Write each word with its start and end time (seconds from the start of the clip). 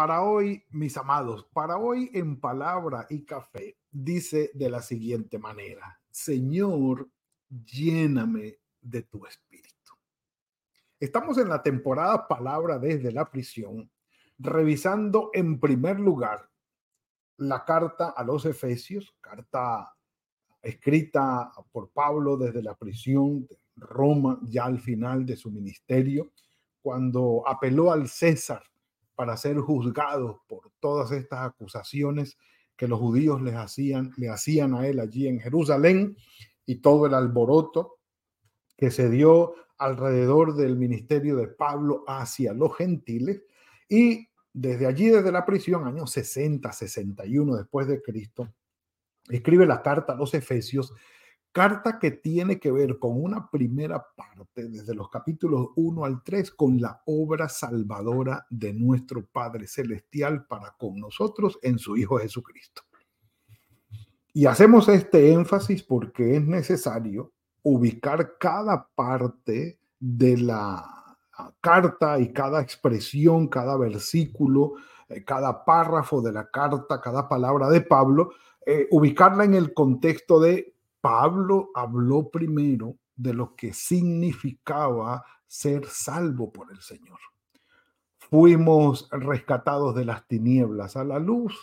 Para 0.00 0.22
hoy, 0.22 0.64
mis 0.70 0.96
amados, 0.96 1.46
para 1.52 1.76
hoy 1.76 2.10
en 2.14 2.40
palabra 2.40 3.06
y 3.10 3.22
café, 3.22 3.76
dice 3.90 4.50
de 4.54 4.70
la 4.70 4.80
siguiente 4.80 5.38
manera, 5.38 6.00
Señor, 6.10 7.10
lléname 7.50 8.60
de 8.80 9.02
tu 9.02 9.26
espíritu. 9.26 9.92
Estamos 10.98 11.36
en 11.36 11.50
la 11.50 11.62
temporada 11.62 12.26
palabra 12.26 12.78
desde 12.78 13.12
la 13.12 13.30
prisión, 13.30 13.90
revisando 14.38 15.28
en 15.34 15.60
primer 15.60 16.00
lugar 16.00 16.48
la 17.36 17.62
carta 17.66 18.14
a 18.16 18.24
los 18.24 18.46
Efesios, 18.46 19.14
carta 19.20 19.94
escrita 20.62 21.52
por 21.72 21.90
Pablo 21.90 22.38
desde 22.38 22.62
la 22.62 22.74
prisión 22.74 23.46
de 23.46 23.58
Roma, 23.76 24.40
ya 24.44 24.64
al 24.64 24.80
final 24.80 25.26
de 25.26 25.36
su 25.36 25.50
ministerio, 25.50 26.32
cuando 26.80 27.42
apeló 27.46 27.92
al 27.92 28.08
César 28.08 28.62
para 29.20 29.36
ser 29.36 29.58
juzgados 29.58 30.38
por 30.48 30.72
todas 30.80 31.12
estas 31.12 31.40
acusaciones 31.40 32.38
que 32.74 32.88
los 32.88 32.98
judíos 32.98 33.42
les 33.42 33.54
hacían, 33.54 34.12
le 34.16 34.30
hacían 34.30 34.74
a 34.74 34.86
él 34.86 34.98
allí 34.98 35.28
en 35.28 35.38
Jerusalén 35.40 36.16
y 36.64 36.76
todo 36.76 37.04
el 37.04 37.12
alboroto 37.12 37.98
que 38.78 38.90
se 38.90 39.10
dio 39.10 39.52
alrededor 39.76 40.54
del 40.54 40.78
ministerio 40.78 41.36
de 41.36 41.48
Pablo 41.48 42.02
hacia 42.08 42.54
los 42.54 42.74
gentiles. 42.74 43.42
Y 43.90 44.26
desde 44.54 44.86
allí, 44.86 45.10
desde 45.10 45.32
la 45.32 45.44
prisión, 45.44 45.86
años 45.86 46.10
60, 46.12 46.72
61 46.72 47.56
después 47.56 47.88
de 47.88 48.00
Cristo, 48.00 48.54
escribe 49.28 49.66
la 49.66 49.82
carta 49.82 50.14
a 50.14 50.16
los 50.16 50.32
Efesios 50.32 50.94
Carta 51.52 51.98
que 51.98 52.12
tiene 52.12 52.60
que 52.60 52.70
ver 52.70 52.98
con 52.98 53.20
una 53.20 53.50
primera 53.50 54.06
parte, 54.16 54.68
desde 54.68 54.94
los 54.94 55.10
capítulos 55.10 55.70
1 55.74 56.04
al 56.04 56.22
3, 56.22 56.52
con 56.52 56.80
la 56.80 57.02
obra 57.06 57.48
salvadora 57.48 58.46
de 58.50 58.72
nuestro 58.72 59.26
Padre 59.26 59.66
Celestial 59.66 60.46
para 60.46 60.76
con 60.78 61.00
nosotros 61.00 61.58
en 61.62 61.78
su 61.78 61.96
Hijo 61.96 62.18
Jesucristo. 62.18 62.82
Y 64.32 64.46
hacemos 64.46 64.88
este 64.88 65.32
énfasis 65.32 65.82
porque 65.82 66.36
es 66.36 66.46
necesario 66.46 67.32
ubicar 67.62 68.38
cada 68.38 68.88
parte 68.94 69.80
de 69.98 70.36
la 70.36 71.16
carta 71.60 72.18
y 72.20 72.32
cada 72.32 72.60
expresión, 72.60 73.48
cada 73.48 73.76
versículo, 73.76 74.74
eh, 75.08 75.24
cada 75.24 75.64
párrafo 75.64 76.22
de 76.22 76.32
la 76.32 76.48
carta, 76.48 77.00
cada 77.00 77.28
palabra 77.28 77.68
de 77.68 77.80
Pablo, 77.80 78.30
eh, 78.64 78.86
ubicarla 78.90 79.44
en 79.44 79.54
el 79.54 79.74
contexto 79.74 80.38
de 80.38 80.74
Pablo 81.00 81.70
habló 81.74 82.30
primero 82.30 82.96
de 83.16 83.34
lo 83.34 83.54
que 83.54 83.72
significaba 83.72 85.24
ser 85.46 85.86
salvo 85.86 86.52
por 86.52 86.72
el 86.72 86.80
Señor. 86.80 87.18
Fuimos 88.18 89.08
rescatados 89.10 89.94
de 89.94 90.04
las 90.04 90.26
tinieblas 90.28 90.96
a 90.96 91.04
la 91.04 91.18
luz. 91.18 91.58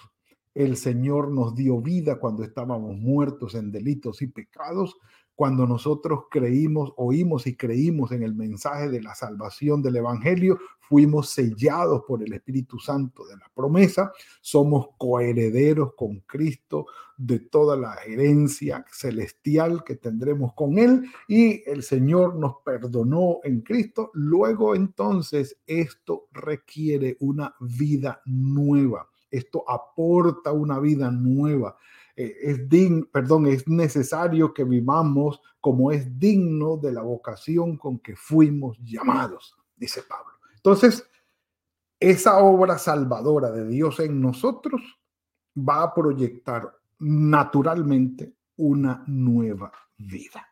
El 0.54 0.76
Señor 0.76 1.32
nos 1.32 1.56
dio 1.56 1.82
vida 1.82 2.20
cuando 2.20 2.44
estábamos 2.44 2.98
muertos 2.98 3.56
en 3.56 3.72
delitos 3.72 4.22
y 4.22 4.28
pecados 4.28 4.98
cuando 5.38 5.68
nosotros 5.68 6.22
creímos, 6.32 6.94
oímos 6.98 7.46
y 7.46 7.56
creímos 7.56 8.12
en 8.12 8.24
el 8.24 8.34
mensaje 8.34 8.90
de 8.90 9.04
la 9.04 9.14
salvación 9.14 9.84
del 9.84 9.98
Evangelio, 9.98 10.58
fuimos 10.80 11.30
sellados 11.30 12.02
por 12.08 12.24
el 12.24 12.34
Espíritu 12.34 12.80
Santo 12.80 13.24
de 13.28 13.38
la 13.38 13.48
promesa, 13.54 14.12
somos 14.42 14.88
coherederos 14.98 15.94
con 15.94 16.22
Cristo 16.22 16.88
de 17.18 17.38
toda 17.38 17.78
la 17.78 17.98
herencia 18.04 18.84
celestial 18.92 19.84
que 19.84 19.98
tendremos 19.98 20.54
con 20.56 20.80
Él 20.80 21.06
y 21.28 21.62
el 21.70 21.84
Señor 21.84 22.36
nos 22.36 22.56
perdonó 22.66 23.38
en 23.44 23.62
Cristo. 23.62 24.10
Luego 24.16 24.74
entonces 24.74 25.56
esto 25.68 26.30
requiere 26.32 27.16
una 27.20 27.54
vida 27.60 28.24
nueva, 28.26 29.08
esto 29.30 29.64
aporta 29.70 30.52
una 30.52 30.80
vida 30.80 31.12
nueva 31.12 31.78
eh, 32.18 32.36
es 32.42 32.60
perdón, 33.12 33.46
es 33.46 33.68
necesario 33.68 34.52
que 34.52 34.64
vivamos 34.64 35.40
como 35.62 35.92
es 35.92 36.18
digno 36.18 36.76
de 36.78 36.92
la 36.92 37.04
vocación 37.04 37.78
con 37.78 38.00
que 38.00 38.16
fuimos 38.16 38.80
llamados, 38.84 39.56
dice 39.76 40.02
Pablo. 40.02 40.34
Entonces, 40.56 41.08
esa 42.00 42.40
obra 42.40 42.80
salvadora 42.80 43.52
de 43.52 43.68
Dios 43.68 44.00
en 44.00 44.20
nosotros 44.20 44.82
va 45.58 45.84
a 45.84 45.94
proyectar 45.94 46.76
naturalmente 46.98 48.34
una 48.56 49.04
nueva 49.06 49.72
vida. 49.98 50.48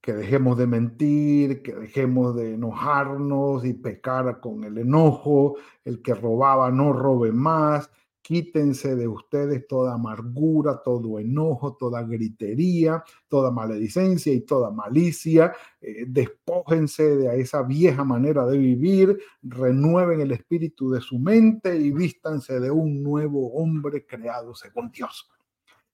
Que 0.00 0.12
dejemos 0.14 0.56
de 0.58 0.66
mentir, 0.68 1.60
que 1.62 1.74
dejemos 1.74 2.36
de 2.36 2.54
enojarnos 2.54 3.64
y 3.64 3.74
pecar 3.74 4.40
con 4.40 4.62
el 4.62 4.78
enojo, 4.78 5.56
el 5.84 6.02
que 6.02 6.14
robaba 6.14 6.70
no 6.70 6.92
robe 6.92 7.32
más, 7.32 7.90
Quítense 8.28 8.94
de 8.94 9.08
ustedes 9.08 9.66
toda 9.66 9.94
amargura, 9.94 10.82
todo 10.84 11.18
enojo, 11.18 11.78
toda 11.78 12.02
gritería, 12.02 13.02
toda 13.26 13.50
maledicencia 13.50 14.34
y 14.34 14.42
toda 14.42 14.70
malicia. 14.70 15.54
Eh, 15.80 16.04
despójense 16.06 17.16
de 17.16 17.40
esa 17.40 17.62
vieja 17.62 18.04
manera 18.04 18.44
de 18.44 18.58
vivir, 18.58 19.18
renueven 19.40 20.20
el 20.20 20.32
espíritu 20.32 20.90
de 20.90 21.00
su 21.00 21.18
mente 21.18 21.74
y 21.74 21.90
vístanse 21.90 22.60
de 22.60 22.70
un 22.70 23.02
nuevo 23.02 23.54
hombre 23.54 24.04
creado 24.04 24.54
según 24.54 24.90
Dios. 24.90 25.30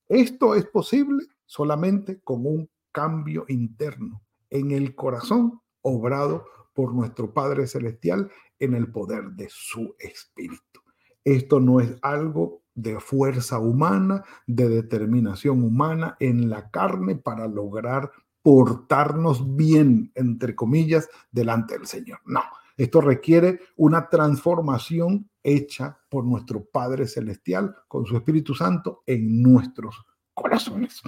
Esto 0.09 0.57
es 0.57 0.67
posible 0.67 1.27
solamente 1.47 2.21
con 2.21 2.45
un 2.47 2.69
cambio 2.91 3.45
interno 3.47 4.23
en 4.51 4.73
el 4.73 4.97
corazón 4.97 5.61
obrado 5.83 6.47
por 6.73 6.93
nuestro 6.93 7.33
Padre 7.33 7.69
Celestial 7.69 8.29
en 8.59 8.75
el 8.75 8.91
poder 8.91 9.23
de 9.37 9.47
su 9.49 9.95
espíritu. 10.01 10.84
Esto 11.25 11.61
no 11.61 11.81
es 11.81 11.97
algo 12.03 12.63
de 12.75 13.01
fuerza 13.01 13.59
humana, 13.59 14.25
de 14.47 14.69
determinación 14.69 15.63
humana 15.63 16.17
en 16.21 16.51
la 16.51 16.71
carne 16.71 17.17
para 17.17 17.47
lograr 17.47 18.11
portarnos 18.43 19.57
bien, 19.57 20.13
entre 20.15 20.55
comillas, 20.55 21.09
delante 21.31 21.79
del 21.79 21.87
Señor. 21.87 22.21
No, 22.27 22.43
esto 22.77 23.01
requiere 23.01 23.61
una 23.77 24.09
transformación 24.09 25.31
hecha 25.43 25.99
por 26.11 26.25
nuestro 26.25 26.65
Padre 26.65 27.07
Celestial 27.07 27.75
con 27.89 28.05
su 28.05 28.17
Espíritu 28.17 28.55
Santo 28.55 29.03
en 29.07 29.43
nuestros 29.43 30.05
corazones. 30.35 31.01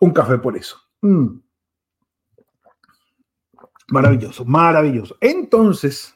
Un 0.00 0.12
café 0.12 0.38
por 0.38 0.56
eso. 0.56 0.78
Mm. 1.02 1.40
Maravilloso, 3.88 4.44
maravilloso. 4.44 5.16
Entonces, 5.20 6.14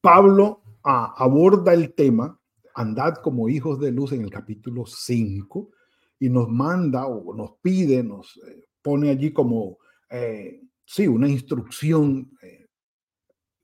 Pablo 0.00 0.61
aborda 0.84 1.72
el 1.72 1.94
tema, 1.94 2.38
andad 2.74 3.16
como 3.16 3.48
hijos 3.48 3.78
de 3.80 3.92
luz 3.92 4.12
en 4.12 4.22
el 4.22 4.30
capítulo 4.30 4.84
5, 4.86 5.70
y 6.18 6.28
nos 6.28 6.48
manda 6.48 7.06
o 7.06 7.34
nos 7.34 7.54
pide, 7.60 8.02
nos 8.02 8.36
eh, 8.46 8.68
pone 8.80 9.10
allí 9.10 9.32
como, 9.32 9.78
eh, 10.08 10.60
sí, 10.84 11.08
una 11.08 11.28
instrucción, 11.28 12.30
eh, 12.42 12.68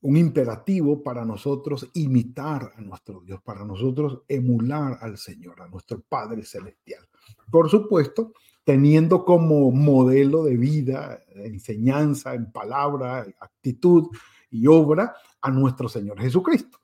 un 0.00 0.16
imperativo 0.16 1.02
para 1.02 1.24
nosotros 1.24 1.88
imitar 1.94 2.72
a 2.76 2.80
nuestro 2.80 3.20
Dios, 3.20 3.40
para 3.42 3.64
nosotros 3.64 4.22
emular 4.28 4.98
al 5.00 5.18
Señor, 5.18 5.60
a 5.62 5.68
nuestro 5.68 6.00
Padre 6.00 6.44
Celestial. 6.44 7.04
Por 7.50 7.68
supuesto, 7.68 8.32
teniendo 8.64 9.24
como 9.24 9.70
modelo 9.70 10.44
de 10.44 10.56
vida, 10.56 11.22
enseñanza, 11.34 12.34
en 12.34 12.50
palabra, 12.50 13.26
actitud 13.40 14.08
y 14.50 14.66
obra 14.66 15.14
a 15.40 15.50
nuestro 15.50 15.88
Señor 15.88 16.20
Jesucristo 16.20 16.78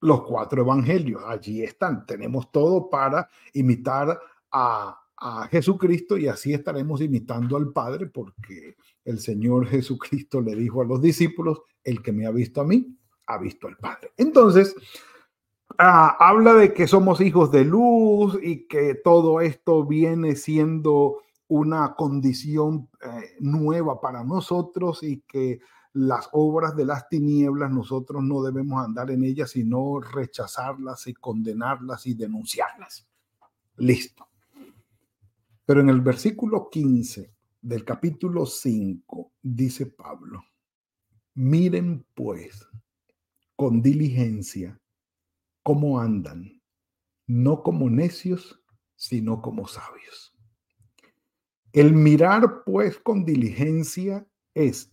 los 0.00 0.22
cuatro 0.22 0.62
evangelios. 0.62 1.22
Allí 1.26 1.62
están. 1.62 2.06
Tenemos 2.06 2.50
todo 2.50 2.88
para 2.88 3.28
imitar 3.52 4.18
a, 4.52 4.96
Jesucristo 5.50 6.16
y 6.16 6.28
así 6.28 6.54
estaremos 6.54 7.02
imitando 7.02 7.58
al 7.58 7.74
Padre 7.74 8.06
porque 8.06 8.78
el 9.04 9.18
Señor 9.18 9.66
Jesucristo 9.66 10.40
le 10.40 10.54
dijo 10.54 10.80
a 10.80 10.86
los 10.86 11.02
discípulos, 11.02 11.60
el 11.84 12.00
que 12.00 12.10
me 12.10 12.24
ha 12.24 12.30
visto 12.30 12.62
a 12.62 12.64
mí, 12.64 12.96
ha 13.26 13.36
visto 13.36 13.68
al 13.68 13.76
Padre. 13.76 14.12
Entonces, 14.16 14.74
ah, 15.76 16.16
habla 16.18 16.54
de 16.54 16.72
que 16.72 16.86
somos 16.86 17.20
hijos 17.20 17.52
de 17.52 17.66
luz 17.66 18.38
y 18.42 18.66
que 18.66 18.94
todo 18.94 19.42
esto 19.42 19.84
viene 19.84 20.36
siendo 20.36 21.18
una 21.48 21.94
condición 21.96 22.88
eh, 23.02 23.36
nueva 23.40 24.00
para 24.00 24.24
nosotros 24.24 25.02
y 25.02 25.20
que 25.28 25.60
las 25.92 26.28
obras 26.32 26.76
de 26.76 26.84
las 26.84 27.08
tinieblas, 27.08 27.70
nosotros 27.70 28.22
no 28.22 28.42
debemos 28.42 28.84
andar 28.84 29.10
en 29.10 29.24
ellas, 29.24 29.50
sino 29.50 30.00
rechazarlas 30.00 31.06
y 31.06 31.14
condenarlas 31.14 32.06
y 32.06 32.14
denunciarlas. 32.14 33.08
Listo. 33.76 34.28
Pero 35.64 35.80
en 35.80 35.88
el 35.88 36.00
versículo 36.00 36.68
15 36.70 37.34
del 37.62 37.84
capítulo 37.84 38.46
5 38.46 39.32
dice 39.42 39.86
Pablo, 39.86 40.42
miren 41.34 42.06
pues 42.14 42.66
con 43.56 43.82
diligencia 43.82 44.80
cómo 45.62 46.00
andan, 46.00 46.60
no 47.26 47.62
como 47.62 47.90
necios, 47.90 48.62
sino 48.96 49.42
como 49.42 49.66
sabios. 49.66 50.34
El 51.72 51.94
mirar 51.94 52.64
pues 52.64 52.98
con 52.98 53.24
diligencia 53.24 54.26
es 54.54 54.90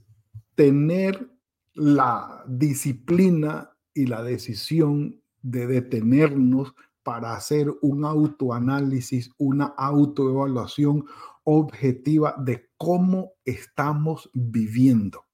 tener 0.57 1.30
la 1.75 2.44
disciplina 2.48 3.69
y 3.94 4.07
la 4.07 4.24
decisión 4.24 5.21
de 5.44 5.68
detenernos 5.68 6.74
para 7.04 7.36
hacer 7.36 7.71
un 7.83 8.04
autoanálisis, 8.04 9.30
una 9.38 9.65
autoevaluación 9.77 11.06
objetiva 11.44 12.36
de 12.39 12.69
cómo 12.75 13.33
estamos 13.45 14.31
viviendo 14.33 15.26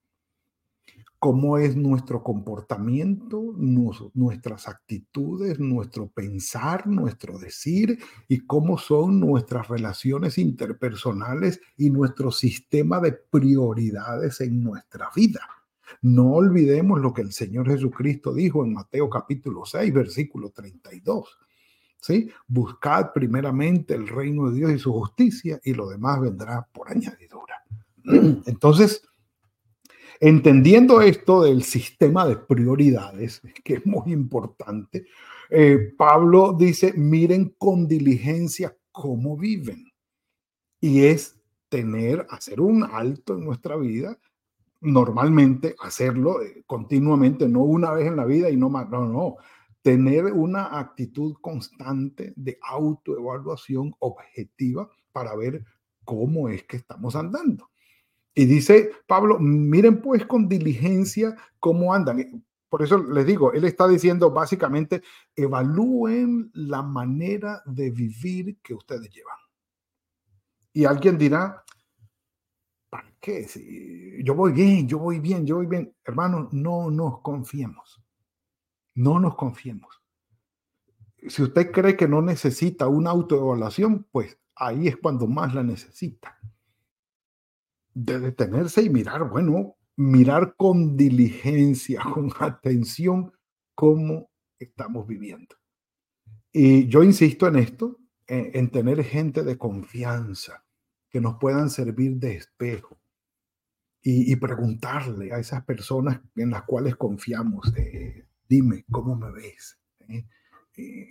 cómo 1.24 1.58
es 1.58 1.78
nuestro 1.78 2.22
comportamiento, 2.22 3.54
nuestras 3.56 4.68
actitudes, 4.68 5.58
nuestro 5.58 6.10
pensar, 6.10 6.86
nuestro 6.86 7.40
decir 7.40 7.98
y 8.28 8.46
cómo 8.46 8.78
son 8.78 9.22
nuestras 9.22 9.70
relaciones 9.70 10.38
interpersonales 10.38 11.62
y 11.78 11.92
nuestro 11.92 12.30
sistema 12.30 13.00
de 13.00 13.14
prioridades 13.14 14.42
en 14.42 14.62
nuestra 14.62 15.12
vida. 15.16 15.40
No 16.02 16.34
olvidemos 16.34 17.00
lo 17.00 17.14
que 17.14 17.22
el 17.22 17.32
Señor 17.32 17.70
Jesucristo 17.70 18.34
dijo 18.34 18.66
en 18.66 18.74
Mateo 18.74 19.10
capítulo 19.10 19.64
6, 19.64 19.94
versículo 19.94 20.50
32. 20.50 21.38
¿Sí? 22.02 22.30
Buscad 22.48 23.14
primeramente 23.14 23.94
el 23.94 24.10
reino 24.10 24.50
de 24.50 24.58
Dios 24.58 24.74
y 24.74 24.78
su 24.78 24.92
justicia 24.92 25.58
y 25.64 25.74
lo 25.74 25.88
demás 25.88 26.20
vendrá 26.20 26.68
por 26.74 26.92
añadidura. 26.92 27.64
Entonces, 28.46 29.04
Entendiendo 30.26 31.02
esto 31.02 31.44
del 31.44 31.64
sistema 31.64 32.26
de 32.26 32.38
prioridades, 32.38 33.42
que 33.62 33.74
es 33.74 33.86
muy 33.86 34.14
importante, 34.14 35.06
eh, 35.50 35.94
Pablo 35.98 36.56
dice, 36.58 36.94
miren 36.94 37.54
con 37.58 37.90
diligencia 37.90 38.74
cómo 38.94 39.36
viven. 39.36 39.92
Y 40.80 41.04
es 41.04 41.38
tener, 41.68 42.26
hacer 42.30 42.62
un 42.62 42.86
alto 42.86 43.34
en 43.34 43.44
nuestra 43.44 43.76
vida, 43.76 44.18
normalmente 44.80 45.76
hacerlo 45.82 46.42
eh, 46.42 46.64
continuamente, 46.66 47.50
no 47.50 47.60
una 47.60 47.92
vez 47.92 48.08
en 48.08 48.16
la 48.16 48.24
vida 48.24 48.50
y 48.50 48.56
no 48.56 48.70
más, 48.70 48.90
no, 48.90 49.06
no, 49.06 49.36
tener 49.82 50.24
una 50.28 50.80
actitud 50.80 51.36
constante 51.42 52.32
de 52.38 52.58
autoevaluación 52.62 53.94
objetiva 54.00 54.90
para 55.12 55.36
ver 55.36 55.66
cómo 56.06 56.48
es 56.48 56.64
que 56.64 56.78
estamos 56.78 57.14
andando. 57.18 57.73
Y 58.36 58.46
dice 58.46 58.92
Pablo, 59.08 59.38
miren 59.40 60.02
pues 60.02 60.26
con 60.26 60.48
diligencia 60.48 61.36
cómo 61.60 61.94
andan. 61.94 62.44
Por 62.68 62.82
eso 62.82 62.98
les 62.98 63.26
digo, 63.28 63.54
él 63.54 63.66
está 63.66 63.88
diciendo 63.88 64.32
básicamente, 64.32 65.04
evalúen 65.36 66.50
la 66.54 66.82
manera 66.82 67.62
de 67.66 67.92
vivir 67.92 68.58
que 68.64 68.74
ustedes 68.74 69.12
llevan. 69.12 69.38
Y 70.74 70.86
alguien 70.86 71.20
dirá, 71.20 71.64
¿para 72.90 73.14
qué? 73.20 73.48
Si 73.48 74.24
yo 74.24 74.34
voy 74.34 74.54
bien, 74.54 74.88
yo 74.88 74.98
voy 74.98 75.20
bien, 75.20 75.46
yo 75.46 75.58
voy 75.58 75.68
bien. 75.68 75.96
Hermanos, 76.04 76.52
no 76.52 76.90
nos 76.90 77.22
confiemos. 77.22 78.02
No 78.96 79.20
nos 79.20 79.36
confiemos. 79.36 80.02
Si 81.28 81.44
usted 81.44 81.72
cree 81.72 81.96
que 81.96 82.08
no 82.08 82.24
necesita 82.24 82.88
una 82.88 83.12
autoevaluación, 83.12 84.08
pues 84.12 84.40
ahí 84.56 84.88
es 84.88 84.98
cuando 84.98 85.28
más 85.28 85.54
la 85.54 85.62
necesita 85.62 86.40
de 87.94 88.20
detenerse 88.20 88.82
y 88.84 88.90
mirar, 88.90 89.30
bueno, 89.30 89.76
mirar 89.96 90.56
con 90.58 90.98
diligencia, 90.98 92.02
con 92.14 92.32
atención 92.40 93.32
cómo 93.76 94.32
estamos 94.60 95.08
viviendo. 95.08 95.56
Y 96.52 96.88
yo 96.88 97.04
insisto 97.04 97.48
en 97.48 97.56
esto, 97.58 98.00
en, 98.28 98.70
tener 98.70 99.04
gente 99.04 99.44
de 99.44 99.58
confianza 99.58 100.64
que 101.10 101.20
nos 101.20 101.36
puedan 101.40 101.70
servir 101.70 102.18
de 102.18 102.36
espejo 102.36 103.00
y, 104.02 104.36
preguntarle 104.36 105.32
a 105.32 105.40
esas 105.40 105.64
personas 105.64 106.20
en 106.36 106.50
las 106.50 106.64
cuales 106.64 106.96
confiamos, 106.96 107.74
eh, 107.78 108.28
dime, 108.50 108.86
¿cómo 108.92 109.16
me 109.16 109.32
ves? 109.32 109.80
¿Eh? 110.10 110.26
Eh, 110.76 111.10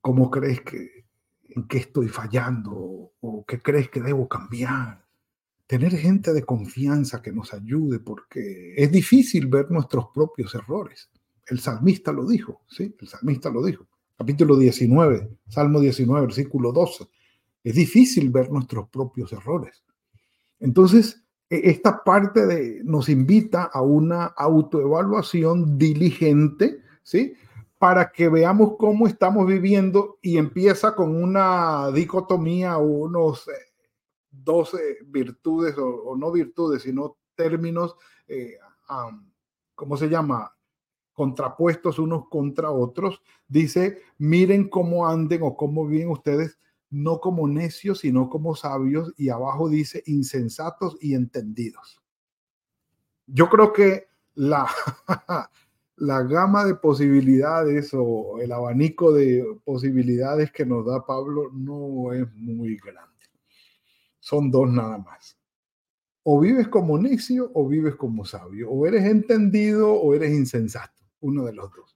¿Cómo 0.00 0.30
crees 0.30 0.60
que, 0.62 1.06
en 1.44 1.68
qué 1.68 1.78
estoy 1.78 2.08
fallando? 2.08 3.12
¿O 3.20 3.44
qué 3.46 3.62
crees 3.62 3.88
que 3.88 4.02
debo 4.02 4.28
cambiar? 4.28 5.03
Tener 5.66 5.96
gente 5.96 6.32
de 6.32 6.44
confianza 6.44 7.22
que 7.22 7.32
nos 7.32 7.54
ayude, 7.54 7.98
porque 7.98 8.74
es 8.76 8.90
difícil 8.92 9.46
ver 9.46 9.70
nuestros 9.70 10.06
propios 10.14 10.54
errores. 10.54 11.10
El 11.46 11.60
salmista 11.60 12.12
lo 12.12 12.26
dijo, 12.26 12.62
¿sí? 12.68 12.94
El 12.98 13.08
salmista 13.08 13.50
lo 13.50 13.64
dijo. 13.64 13.86
Capítulo 14.16 14.56
19, 14.56 15.38
Salmo 15.48 15.80
19, 15.80 16.26
versículo 16.26 16.72
12. 16.72 17.06
Es 17.64 17.74
difícil 17.74 18.30
ver 18.30 18.50
nuestros 18.50 18.88
propios 18.88 19.32
errores. 19.32 19.84
Entonces, 20.60 21.24
e, 21.50 21.70
esta 21.70 22.04
parte 22.04 22.46
de, 22.46 22.80
nos 22.84 23.08
invita 23.08 23.64
a 23.64 23.82
una 23.82 24.26
autoevaluación 24.26 25.78
diligente, 25.78 26.80
¿sí? 27.02 27.34
Para 27.78 28.12
que 28.12 28.28
veamos 28.28 28.74
cómo 28.78 29.06
estamos 29.06 29.46
viviendo 29.46 30.18
y 30.22 30.38
empieza 30.38 30.94
con 30.94 31.22
una 31.22 31.90
dicotomía 31.90 32.78
o 32.78 32.84
unos 32.84 33.48
eh, 34.34 34.40
dos 34.42 34.76
virtudes 35.06 35.76
o, 35.78 36.16
no 36.16 36.32
virtudes, 36.32 36.82
sino 36.82 37.16
términos, 37.34 37.96
eh, 38.26 38.56
¿cómo 39.74 39.96
se 39.96 40.08
llama? 40.08 40.54
Contrapuestos 41.12 41.98
unos 41.98 42.28
contra 42.28 42.70
otros. 42.70 43.22
Dice, 43.46 44.02
miren 44.18 44.68
cómo 44.68 45.06
anden 45.06 45.42
o 45.42 45.56
cómo 45.56 45.86
viven 45.86 46.10
ustedes, 46.10 46.58
no 46.90 47.20
como 47.20 47.46
necios, 47.48 48.00
sino 48.00 48.28
como 48.28 48.54
sabios. 48.54 49.12
Y 49.16 49.28
abajo 49.28 49.68
dice, 49.68 50.02
insensatos 50.06 50.96
y 51.00 51.14
entendidos. 51.14 52.02
Yo 53.26 53.48
creo 53.48 53.72
que 53.72 54.08
la, 54.34 54.68
la 55.96 56.22
gama 56.22 56.64
de 56.64 56.74
posibilidades 56.74 57.90
o 57.94 58.38
el 58.40 58.52
abanico 58.52 59.12
de 59.12 59.44
posibilidades 59.64 60.50
que 60.50 60.66
nos 60.66 60.84
da 60.84 61.06
Pablo 61.06 61.50
no 61.52 62.12
es 62.12 62.30
muy 62.34 62.76
grande 62.76 63.13
son 64.24 64.50
dos 64.50 64.72
nada 64.72 64.96
más. 64.96 65.36
O 66.22 66.40
vives 66.40 66.68
como 66.68 66.96
necio 66.96 67.50
o 67.52 67.68
vives 67.68 67.94
como 67.96 68.24
sabio. 68.24 68.70
O 68.70 68.86
eres 68.86 69.04
entendido 69.04 69.92
o 69.92 70.14
eres 70.14 70.32
insensato. 70.32 71.02
Uno 71.20 71.44
de 71.44 71.52
los 71.52 71.70
dos. 71.70 71.94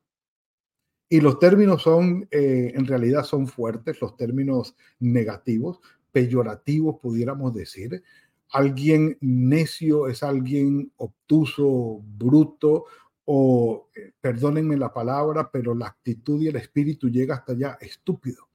Y 1.08 1.22
los 1.22 1.38
términos 1.38 1.80
son, 1.80 2.28
eh, 2.30 2.72
en 2.74 2.86
realidad 2.86 3.24
son 3.24 3.46
fuertes, 3.46 4.02
los 4.02 4.14
términos 4.18 4.76
negativos, 5.00 5.80
peyorativos, 6.12 7.00
pudiéramos 7.00 7.54
decir. 7.54 8.02
Alguien 8.50 9.16
necio 9.22 10.06
es 10.06 10.22
alguien 10.22 10.92
obtuso, 10.96 12.02
bruto, 12.04 12.84
o, 13.24 13.88
eh, 13.96 14.12
perdónenme 14.20 14.76
la 14.76 14.92
palabra, 14.92 15.50
pero 15.50 15.74
la 15.74 15.86
actitud 15.86 16.42
y 16.42 16.48
el 16.48 16.56
espíritu 16.56 17.08
llega 17.08 17.36
hasta 17.36 17.52
allá, 17.52 17.78
estúpido. 17.80 18.48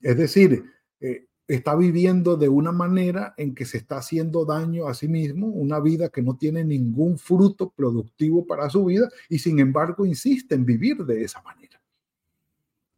Es 0.00 0.16
decir, 0.16 0.62
eh, 1.00 1.26
está 1.54 1.74
viviendo 1.74 2.36
de 2.36 2.48
una 2.48 2.72
manera 2.72 3.34
en 3.36 3.54
que 3.54 3.64
se 3.64 3.78
está 3.78 3.98
haciendo 3.98 4.44
daño 4.44 4.88
a 4.88 4.94
sí 4.94 5.08
mismo, 5.08 5.48
una 5.48 5.80
vida 5.80 6.08
que 6.08 6.22
no 6.22 6.36
tiene 6.36 6.64
ningún 6.64 7.18
fruto 7.18 7.70
productivo 7.70 8.46
para 8.46 8.70
su 8.70 8.84
vida 8.84 9.08
y 9.28 9.38
sin 9.38 9.58
embargo 9.58 10.06
insiste 10.06 10.54
en 10.54 10.64
vivir 10.64 11.04
de 11.04 11.24
esa 11.24 11.42
manera. 11.42 11.80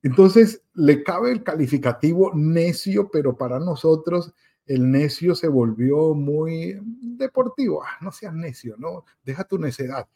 Entonces 0.02 0.62
le 0.74 1.02
cabe 1.02 1.32
el 1.32 1.42
calificativo 1.42 2.32
necio, 2.34 3.08
pero 3.10 3.36
para 3.36 3.58
nosotros 3.58 4.34
el 4.66 4.90
necio 4.90 5.34
se 5.34 5.48
volvió 5.48 6.14
muy 6.14 6.78
deportivo. 7.00 7.82
Ah, 7.82 7.96
no 8.02 8.12
seas 8.12 8.34
necio, 8.34 8.76
no, 8.78 9.04
deja 9.24 9.44
tu 9.44 9.58
necedad. 9.58 10.06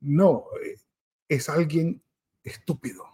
No, 0.00 0.44
eh, 0.64 0.76
es 1.28 1.48
alguien 1.48 2.00
estúpido. 2.42 3.04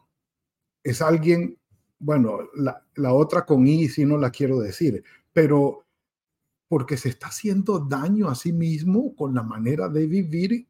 Es 0.82 1.02
alguien 1.02 1.58
bueno, 1.98 2.38
la, 2.54 3.12
otra 3.12 3.44
con 3.44 3.66
I 3.66 3.88
sí 3.88 4.04
no 4.04 4.18
la 4.18 4.30
quiero 4.30 4.60
decir, 4.60 5.02
pero 5.32 5.84
porque 6.68 6.96
se 6.96 7.08
está 7.08 7.28
haciendo 7.28 7.78
daño 7.78 8.28
a 8.28 8.34
sí 8.34 8.52
mismo 8.52 9.14
con 9.14 9.34
la 9.34 9.42
manera 9.42 9.88
de 9.88 10.06
vivir 10.06 10.66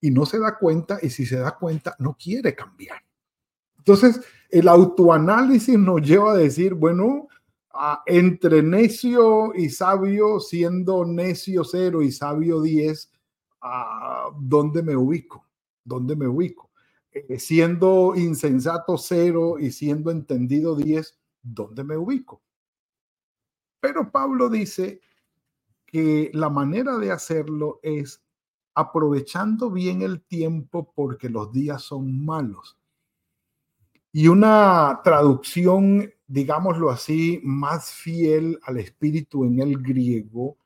y 0.00 0.10
no 0.10 0.26
se 0.26 0.38
da 0.38 0.58
cuenta 0.58 0.98
y 1.02 1.10
si 1.10 1.26
se 1.26 1.36
da 1.36 1.56
cuenta 1.56 1.94
no 1.98 2.16
quiere 2.18 2.54
cambiar. 2.54 3.02
Entonces, 3.78 4.20
el 4.50 4.68
autoanálisis 4.68 5.78
nos 5.78 6.02
lleva 6.02 6.32
a 6.32 6.36
decir, 6.36 6.74
bueno, 6.74 7.28
entre 8.06 8.62
necio 8.62 9.54
y 9.54 9.68
sabio, 9.70 10.40
siendo 10.40 11.04
necio 11.04 11.62
cero 11.64 12.02
y 12.02 12.10
sabio 12.10 12.60
10, 12.62 13.12
ah, 13.62 14.30
¿dónde 14.40 14.82
me 14.82 14.96
ubico? 14.96 15.46
¿Dónde 15.84 16.16
me 16.16 16.26
ubico? 16.26 16.70
Eh, 17.16 17.38
siendo 17.38 18.12
insensato 18.14 18.98
cero 18.98 19.56
y 19.58 19.70
siendo 19.70 20.10
entendido 20.10 20.76
diez, 20.76 21.18
¿dónde 21.42 21.82
me 21.82 21.96
ubico? 21.96 22.42
Pero 23.80 24.12
Pablo 24.12 24.50
dice 24.50 25.00
que 25.86 26.30
la 26.34 26.50
manera 26.50 26.98
de 26.98 27.10
hacerlo 27.10 27.80
es 27.82 28.22
aprovechando 28.74 29.70
bien 29.70 30.02
el 30.02 30.20
tiempo 30.20 30.92
porque 30.94 31.30
los 31.30 31.50
días 31.52 31.80
son 31.80 32.22
malos. 32.22 32.76
Y 34.12 34.28
una 34.28 35.00
traducción, 35.02 36.12
digámoslo 36.26 36.90
así, 36.90 37.40
más 37.42 37.92
fiel 37.92 38.60
al 38.64 38.76
espíritu 38.76 39.46
en 39.46 39.60
el 39.60 39.78
griego, 39.82 40.58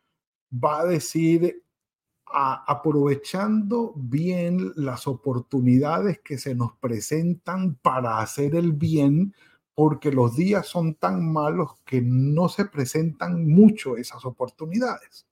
va 0.52 0.80
a 0.80 0.87
decir 0.87 1.62
aprovechando 2.33 3.93
bien 3.97 4.73
las 4.77 5.07
oportunidades 5.07 6.21
que 6.21 6.39
se 6.39 6.55
nos 6.55 6.73
presentan 6.77 7.75
para 7.77 8.21
hacer 8.21 8.55
el 8.55 8.73
bien, 8.73 9.35
porque 9.75 10.13
los 10.13 10.37
días 10.37 10.67
son 10.67 10.95
tan 10.95 11.33
malos 11.33 11.73
que 11.85 12.03
no 12.03 12.49
se 12.49 12.67
presentan 12.67 13.49
mucho 13.49 13.97
esas 13.97 14.25
oportunidades. 14.25 15.27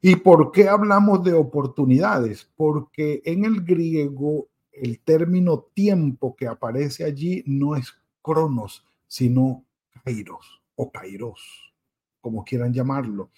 ¿Y 0.00 0.16
por 0.16 0.52
qué 0.52 0.68
hablamos 0.68 1.24
de 1.24 1.32
oportunidades? 1.32 2.50
Porque 2.56 3.22
en 3.24 3.44
el 3.44 3.62
griego 3.62 4.48
el 4.72 5.00
término 5.00 5.68
tiempo 5.74 6.36
que 6.36 6.46
aparece 6.46 7.04
allí 7.04 7.42
no 7.46 7.76
es 7.76 7.94
cronos, 8.22 8.84
sino 9.06 9.64
kairos 10.04 10.62
o 10.74 10.90
kairos, 10.90 11.74
como 12.20 12.44
quieran 12.44 12.72
llamarlo. 12.72 13.30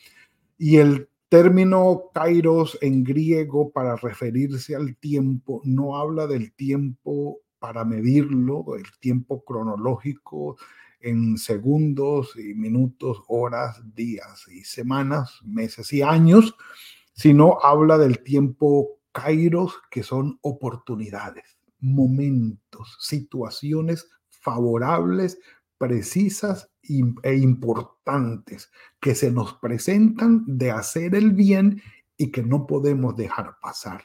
Y 0.56 0.76
el 0.76 1.08
término 1.28 2.10
kairos 2.14 2.78
en 2.80 3.04
griego 3.04 3.70
para 3.70 3.96
referirse 3.96 4.74
al 4.74 4.96
tiempo 4.96 5.60
no 5.64 5.96
habla 5.96 6.26
del 6.26 6.52
tiempo 6.54 7.40
para 7.58 7.84
medirlo, 7.84 8.64
el 8.76 8.86
tiempo 9.00 9.44
cronológico 9.44 10.56
en 11.00 11.36
segundos 11.38 12.34
y 12.36 12.54
minutos, 12.54 13.22
horas, 13.28 13.80
días 13.94 14.46
y 14.48 14.64
semanas, 14.64 15.40
meses 15.44 15.92
y 15.92 16.02
años, 16.02 16.56
sino 17.12 17.58
habla 17.62 17.98
del 17.98 18.22
tiempo 18.22 18.98
kairos, 19.12 19.74
que 19.90 20.02
son 20.02 20.38
oportunidades, 20.42 21.58
momentos, 21.80 22.96
situaciones 23.00 24.08
favorables, 24.28 25.38
precisas 25.78 26.70
e 26.82 27.36
importantes 27.36 28.70
que 29.00 29.14
se 29.14 29.30
nos 29.30 29.54
presentan 29.54 30.44
de 30.46 30.70
hacer 30.70 31.14
el 31.14 31.32
bien 31.32 31.82
y 32.16 32.30
que 32.30 32.42
no 32.42 32.66
podemos 32.66 33.16
dejar 33.16 33.56
pasar, 33.62 34.04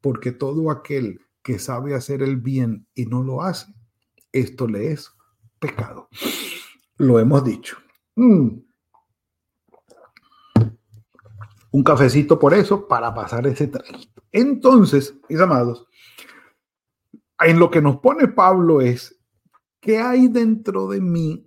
porque 0.00 0.32
todo 0.32 0.70
aquel 0.70 1.20
que 1.42 1.58
sabe 1.58 1.94
hacer 1.94 2.22
el 2.22 2.36
bien 2.36 2.86
y 2.94 3.06
no 3.06 3.22
lo 3.22 3.42
hace, 3.42 3.72
esto 4.32 4.66
le 4.66 4.92
es 4.92 5.12
pecado. 5.58 6.08
Lo 6.96 7.18
hemos 7.18 7.44
dicho. 7.44 7.76
Mm. 8.16 8.48
Un 11.70 11.84
cafecito 11.84 12.38
por 12.38 12.52
eso 12.52 12.86
para 12.86 13.14
pasar 13.14 13.46
ese 13.46 13.68
traguito. 13.68 14.22
Entonces, 14.30 15.14
mis 15.28 15.40
amados, 15.40 15.86
en 17.40 17.58
lo 17.58 17.70
que 17.70 17.80
nos 17.80 17.98
pone 17.98 18.28
Pablo 18.28 18.80
es, 18.80 19.21
¿qué 19.82 19.98
hay 19.98 20.28
dentro 20.28 20.88
de 20.88 21.02
mí 21.02 21.46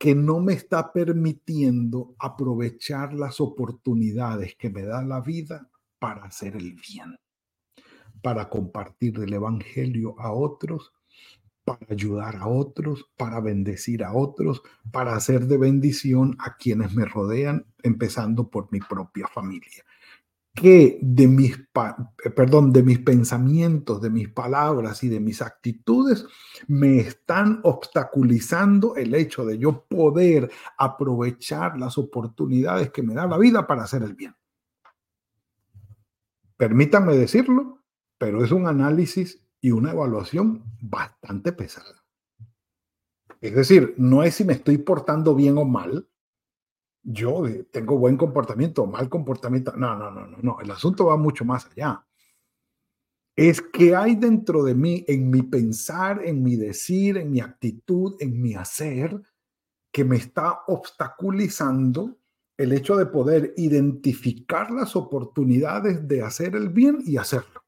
que 0.00 0.16
no 0.16 0.40
me 0.40 0.54
está 0.54 0.92
permitiendo 0.92 2.16
aprovechar 2.18 3.14
las 3.14 3.40
oportunidades 3.40 4.56
que 4.56 4.68
me 4.68 4.82
da 4.82 5.00
la 5.02 5.20
vida 5.20 5.70
para 6.00 6.24
hacer 6.24 6.56
el 6.56 6.74
bien? 6.74 7.14
para 8.24 8.48
compartir 8.48 9.20
el 9.20 9.34
Evangelio 9.34 10.18
a 10.18 10.32
otros, 10.32 10.94
para 11.62 11.86
ayudar 11.90 12.36
a 12.36 12.48
otros, 12.48 13.10
para 13.18 13.38
bendecir 13.40 14.02
a 14.02 14.14
otros, 14.14 14.62
para 14.90 15.14
hacer 15.14 15.46
de 15.46 15.58
bendición 15.58 16.34
a 16.38 16.56
quienes 16.56 16.94
me 16.94 17.04
rodean, 17.04 17.66
empezando 17.82 18.48
por 18.48 18.72
mi 18.72 18.80
propia 18.80 19.28
familia. 19.28 19.84
Que 20.54 20.98
de 21.02 21.26
mis, 21.26 21.56
eh, 21.56 22.30
perdón, 22.30 22.72
de 22.72 22.84
mis 22.84 23.00
pensamientos, 23.00 24.00
de 24.00 24.10
mis 24.10 24.28
palabras 24.28 25.02
y 25.02 25.08
de 25.08 25.18
mis 25.18 25.42
actitudes 25.42 26.26
me 26.68 26.98
están 26.98 27.60
obstaculizando 27.64 28.94
el 28.94 29.14
hecho 29.14 29.44
de 29.44 29.58
yo 29.58 29.84
poder 29.86 30.50
aprovechar 30.78 31.76
las 31.78 31.98
oportunidades 31.98 32.90
que 32.92 33.02
me 33.02 33.14
da 33.14 33.26
la 33.26 33.36
vida 33.36 33.66
para 33.66 33.82
hacer 33.82 34.02
el 34.04 34.14
bien. 34.14 34.36
Permítanme 36.56 37.16
decirlo, 37.16 37.82
pero 38.16 38.44
es 38.44 38.52
un 38.52 38.68
análisis 38.68 39.44
y 39.60 39.72
una 39.72 39.90
evaluación 39.90 40.62
bastante 40.80 41.52
pesada. 41.52 42.04
Es 43.40 43.54
decir, 43.54 43.94
no 43.98 44.22
es 44.22 44.36
si 44.36 44.44
me 44.44 44.54
estoy 44.54 44.78
portando 44.78 45.34
bien 45.34 45.58
o 45.58 45.64
mal. 45.64 46.08
Yo 47.04 47.44
tengo 47.70 47.98
buen 47.98 48.16
comportamiento 48.16 48.86
mal 48.86 49.10
comportamiento. 49.10 49.76
No, 49.76 49.94
no, 49.94 50.10
no, 50.10 50.26
no, 50.26 50.38
no. 50.40 50.60
El 50.60 50.70
asunto 50.70 51.06
va 51.06 51.18
mucho 51.18 51.44
más 51.44 51.66
allá. 51.66 52.04
Es 53.36 53.60
que 53.60 53.94
hay 53.94 54.14
dentro 54.14 54.62
de 54.62 54.74
mí, 54.74 55.04
en 55.06 55.28
mi 55.28 55.42
pensar, 55.42 56.22
en 56.24 56.42
mi 56.42 56.56
decir, 56.56 57.18
en 57.18 57.30
mi 57.30 57.40
actitud, 57.40 58.14
en 58.20 58.40
mi 58.40 58.54
hacer, 58.54 59.20
que 59.92 60.04
me 60.04 60.16
está 60.16 60.62
obstaculizando 60.66 62.16
el 62.56 62.72
hecho 62.72 62.96
de 62.96 63.06
poder 63.06 63.52
identificar 63.56 64.70
las 64.70 64.96
oportunidades 64.96 66.06
de 66.08 66.22
hacer 66.22 66.56
el 66.56 66.70
bien 66.70 67.00
y 67.04 67.16
hacerlo. 67.16 67.64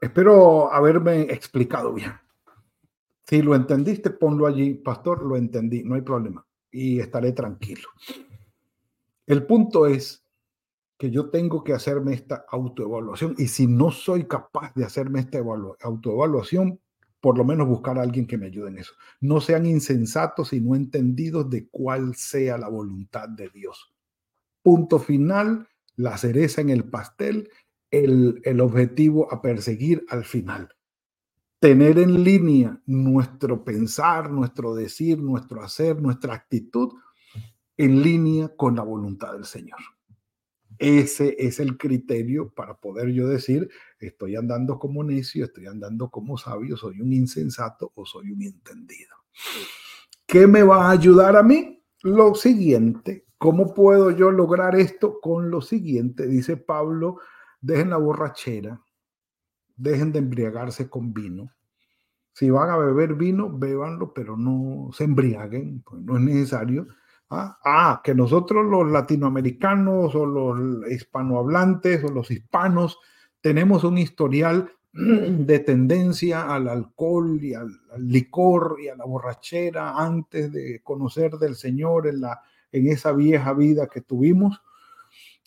Espero 0.00 0.72
haberme 0.72 1.22
explicado 1.22 1.92
bien. 1.92 2.12
Si 3.26 3.42
lo 3.42 3.54
entendiste, 3.54 4.10
ponlo 4.10 4.46
allí, 4.46 4.74
pastor, 4.74 5.24
lo 5.24 5.36
entendí, 5.36 5.82
no 5.82 5.96
hay 5.96 6.00
problema 6.00 6.46
y 6.70 7.00
estaré 7.00 7.32
tranquilo. 7.32 7.88
El 9.26 9.46
punto 9.46 9.86
es 9.86 10.24
que 10.98 11.10
yo 11.10 11.30
tengo 11.30 11.64
que 11.64 11.72
hacerme 11.72 12.12
esta 12.12 12.44
autoevaluación 12.48 13.34
y 13.38 13.48
si 13.48 13.66
no 13.66 13.90
soy 13.90 14.24
capaz 14.24 14.74
de 14.74 14.84
hacerme 14.84 15.20
esta 15.20 15.38
autoevaluación, 15.80 16.78
por 17.20 17.38
lo 17.38 17.44
menos 17.44 17.68
buscar 17.68 17.98
a 17.98 18.02
alguien 18.02 18.26
que 18.26 18.38
me 18.38 18.46
ayude 18.46 18.68
en 18.68 18.78
eso. 18.78 18.92
No 19.20 19.40
sean 19.40 19.66
insensatos 19.66 20.52
y 20.52 20.60
no 20.60 20.74
entendidos 20.74 21.48
de 21.48 21.68
cuál 21.68 22.14
sea 22.14 22.58
la 22.58 22.68
voluntad 22.68 23.28
de 23.28 23.48
Dios. 23.50 23.94
Punto 24.62 24.98
final, 24.98 25.68
la 25.96 26.18
cereza 26.18 26.60
en 26.60 26.70
el 26.70 26.84
pastel 26.84 27.50
el, 27.90 28.60
objetivo 28.60 29.32
a 29.32 29.42
perseguir 29.42 30.04
al 30.08 30.24
final. 30.24 30.68
Tener 31.60 31.98
en 31.98 32.24
línea 32.24 32.80
nuestro 32.86 33.62
pensar, 33.62 34.30
nuestro 34.30 34.74
decir, 34.74 35.18
nuestro 35.18 35.62
hacer, 35.62 36.00
nuestra 36.00 36.34
actitud 36.34 36.94
en 37.76 38.02
línea 38.02 38.48
con 38.56 38.76
la 38.76 38.82
voluntad 38.82 39.34
del 39.34 39.44
Señor. 39.44 39.78
Ese 40.78 41.36
es 41.38 41.60
el 41.60 41.76
criterio 41.76 42.48
para 42.48 42.72
poder 42.72 43.10
yo 43.10 43.28
decir, 43.28 43.68
estoy 43.98 44.36
andando 44.36 44.78
como 44.78 45.04
necio, 45.04 45.44
estoy 45.44 45.66
andando 45.66 46.10
como 46.10 46.38
sabio, 46.38 46.78
soy 46.78 47.02
un 47.02 47.12
insensato 47.12 47.92
o 47.94 48.06
soy 48.06 48.30
un 48.30 48.42
entendido. 48.42 49.14
¿Qué 50.26 50.46
me 50.46 50.62
va 50.62 50.86
a 50.86 50.92
ayudar 50.92 51.36
a 51.36 51.42
mí? 51.42 51.84
Lo 52.02 52.34
siguiente, 52.34 53.26
¿cómo 53.36 53.74
puedo 53.74 54.10
yo 54.10 54.30
lograr 54.30 54.76
esto? 54.76 55.20
Con 55.20 55.50
lo 55.50 55.60
siguiente, 55.60 56.26
dice 56.26 56.56
Pablo 56.56 57.18
dejen 57.60 57.90
la 57.90 57.98
borrachera, 57.98 58.80
dejen 59.80 60.12
de 60.12 60.18
embriagarse 60.18 60.88
con 60.88 61.12
vino. 61.12 61.50
Si 62.32 62.50
van 62.50 62.70
a 62.70 62.76
beber 62.76 63.14
vino, 63.14 63.50
bébanlo, 63.50 64.12
pero 64.14 64.36
no 64.36 64.90
se 64.92 65.04
embriaguen, 65.04 65.82
pues 65.82 66.02
no 66.02 66.16
es 66.16 66.22
necesario. 66.22 66.86
Ah, 67.30 67.58
ah, 67.64 68.00
que 68.04 68.14
nosotros 68.14 68.66
los 68.66 68.90
latinoamericanos 68.90 70.14
o 70.14 70.26
los 70.26 70.90
hispanohablantes 70.90 72.02
o 72.04 72.08
los 72.08 72.30
hispanos 72.30 72.98
tenemos 73.40 73.84
un 73.84 73.98
historial 73.98 74.72
de 74.92 75.58
tendencia 75.60 76.52
al 76.52 76.68
alcohol 76.68 77.42
y 77.42 77.54
al, 77.54 77.68
licor 77.98 78.76
y 78.82 78.88
a 78.88 78.96
la 78.96 79.04
borrachera 79.04 79.96
antes 79.96 80.52
de 80.52 80.80
conocer 80.82 81.32
del 81.32 81.54
Señor 81.54 82.08
en, 82.08 82.20
la, 82.20 82.40
en 82.72 82.88
esa 82.88 83.12
vieja 83.12 83.52
vida 83.54 83.86
que 83.86 84.00
tuvimos. 84.00 84.60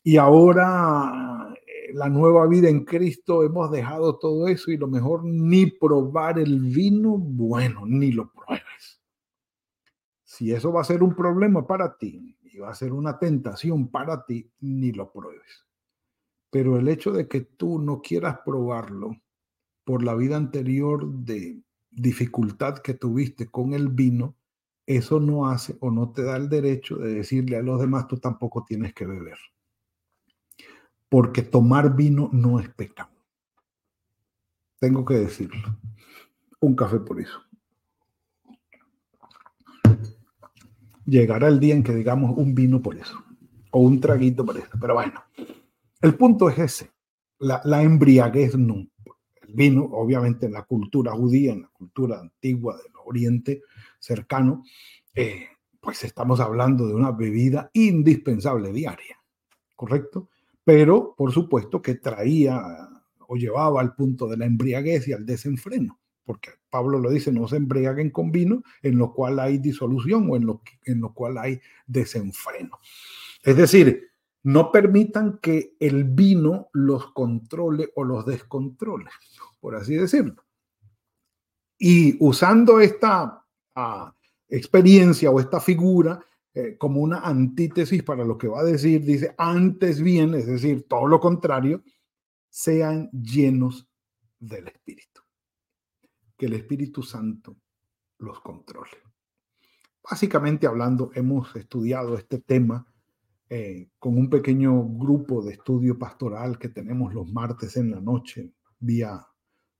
Y 0.03 0.17
ahora 0.17 1.53
la 1.93 2.09
nueva 2.09 2.47
vida 2.47 2.69
en 2.69 2.85
Cristo, 2.85 3.43
hemos 3.43 3.71
dejado 3.71 4.17
todo 4.17 4.47
eso 4.47 4.71
y 4.71 4.77
lo 4.77 4.87
mejor 4.87 5.23
ni 5.25 5.65
probar 5.67 6.39
el 6.39 6.59
vino, 6.59 7.17
bueno, 7.17 7.85
ni 7.85 8.11
lo 8.11 8.31
pruebes. 8.31 9.01
Si 10.23 10.51
eso 10.51 10.71
va 10.71 10.81
a 10.81 10.85
ser 10.85 11.03
un 11.03 11.15
problema 11.15 11.65
para 11.67 11.97
ti 11.97 12.37
y 12.41 12.57
va 12.59 12.69
a 12.69 12.75
ser 12.75 12.93
una 12.93 13.19
tentación 13.19 13.89
para 13.89 14.25
ti, 14.25 14.51
ni 14.59 14.91
lo 14.91 15.11
pruebes. 15.11 15.65
Pero 16.49 16.77
el 16.77 16.87
hecho 16.87 17.11
de 17.11 17.27
que 17.27 17.41
tú 17.41 17.79
no 17.79 18.01
quieras 18.01 18.39
probarlo 18.45 19.15
por 19.83 20.03
la 20.03 20.15
vida 20.15 20.37
anterior 20.37 21.07
de 21.07 21.61
dificultad 21.89 22.79
que 22.79 22.93
tuviste 22.93 23.49
con 23.49 23.73
el 23.73 23.89
vino, 23.89 24.35
eso 24.85 25.19
no 25.19 25.47
hace 25.47 25.77
o 25.79 25.91
no 25.91 26.11
te 26.11 26.23
da 26.23 26.35
el 26.37 26.49
derecho 26.49 26.97
de 26.97 27.13
decirle 27.13 27.57
a 27.57 27.61
los 27.61 27.79
demás, 27.79 28.07
tú 28.07 28.17
tampoco 28.17 28.65
tienes 28.65 28.93
que 28.93 29.05
beber. 29.05 29.37
Porque 31.13 31.43
tomar 31.43 31.95
vino 31.95 32.27
no 32.33 32.59
es 32.59 32.67
pecado. 32.69 33.11
Tengo 34.79 35.05
que 35.05 35.13
decirlo. 35.13 35.77
Un 36.59 36.75
café 36.75 36.99
por 37.01 37.21
eso. 37.21 37.39
Llegará 41.05 41.49
el 41.49 41.59
día 41.59 41.75
en 41.75 41.83
que 41.83 41.93
digamos 41.93 42.35
un 42.35 42.55
vino 42.55 42.81
por 42.81 42.95
eso, 42.95 43.23
o 43.69 43.81
un 43.81 44.01
traguito 44.01 44.43
por 44.43 44.57
eso. 44.57 44.71
Pero 44.81 44.95
bueno, 44.95 45.23
el 46.01 46.15
punto 46.15 46.49
es 46.49 46.57
ese. 46.57 46.91
La, 47.37 47.83
embriaguez 47.83 48.57
no. 48.57 48.87
El 49.43 49.53
vino, 49.53 49.83
obviamente, 49.83 50.47
en 50.47 50.53
la 50.53 50.63
cultura 50.63 51.11
judía, 51.11 51.53
en 51.53 51.61
la 51.61 51.69
cultura 51.69 52.21
antigua 52.21 52.75
del 52.75 52.91
Oriente 53.05 53.61
cercano, 53.99 54.63
eh, 55.13 55.45
pues 55.79 56.03
estamos 56.05 56.39
hablando 56.39 56.87
de 56.87 56.95
una 56.95 57.11
bebida 57.11 57.69
indispensable 57.71 58.73
diaria, 58.73 59.19
¿correcto? 59.75 60.31
Pero, 60.63 61.13
por 61.17 61.31
supuesto, 61.31 61.81
que 61.81 61.95
traía 61.95 62.61
o 63.27 63.35
llevaba 63.35 63.81
al 63.81 63.95
punto 63.95 64.27
de 64.27 64.37
la 64.37 64.45
embriaguez 64.45 65.07
y 65.07 65.13
al 65.13 65.25
desenfreno, 65.25 65.99
porque 66.23 66.51
Pablo 66.69 66.99
lo 66.99 67.09
dice, 67.09 67.31
no 67.31 67.47
se 67.47 67.57
embriaguen 67.57 68.11
con 68.11 68.31
vino 68.31 68.63
en 68.81 68.97
lo 68.97 69.13
cual 69.13 69.39
hay 69.39 69.57
disolución 69.57 70.29
o 70.29 70.35
en 70.35 70.45
lo, 70.45 70.61
en 70.85 71.01
lo 71.01 71.13
cual 71.13 71.37
hay 71.37 71.59
desenfreno. 71.85 72.79
Es 73.43 73.57
decir, 73.57 74.11
no 74.43 74.71
permitan 74.71 75.39
que 75.41 75.75
el 75.79 76.03
vino 76.03 76.69
los 76.73 77.11
controle 77.13 77.89
o 77.95 78.03
los 78.03 78.25
descontrole, 78.25 79.09
por 79.59 79.75
así 79.75 79.95
decirlo. 79.95 80.43
Y 81.77 82.17
usando 82.23 82.79
esta 82.79 83.45
ah, 83.75 84.15
experiencia 84.49 85.31
o 85.31 85.39
esta 85.39 85.59
figura 85.59 86.23
eh, 86.53 86.77
como 86.77 87.01
una 87.01 87.19
antítesis 87.19 88.03
para 88.03 88.23
lo 88.23 88.37
que 88.37 88.47
va 88.47 88.61
a 88.61 88.65
decir, 88.65 89.03
dice, 89.03 89.33
antes 89.37 90.01
bien, 90.01 90.35
es 90.35 90.45
decir, 90.45 90.87
todo 90.87 91.07
lo 91.07 91.19
contrario, 91.19 91.83
sean 92.49 93.09
llenos 93.11 93.89
del 94.39 94.67
Espíritu. 94.67 95.21
Que 96.37 96.45
el 96.45 96.53
Espíritu 96.53 97.01
Santo 97.01 97.57
los 98.19 98.39
controle. 98.41 98.91
Básicamente 100.07 100.67
hablando, 100.67 101.11
hemos 101.15 101.55
estudiado 101.55 102.17
este 102.17 102.39
tema 102.39 102.85
eh, 103.49 103.89
con 103.99 104.17
un 104.17 104.29
pequeño 104.29 104.83
grupo 104.83 105.43
de 105.43 105.53
estudio 105.53 105.97
pastoral 105.97 106.57
que 106.57 106.69
tenemos 106.69 107.13
los 107.13 107.31
martes 107.31 107.77
en 107.77 107.91
la 107.91 108.01
noche 108.01 108.53
vía 108.79 109.25